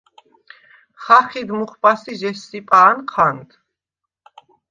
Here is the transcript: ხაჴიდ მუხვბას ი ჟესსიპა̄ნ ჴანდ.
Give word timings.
ხაჴიდ 1.03 1.49
მუხვბას 1.57 2.01
ი 2.11 2.13
ჟესსიპა̄ნ 2.21 2.97
ჴანდ. 3.11 3.49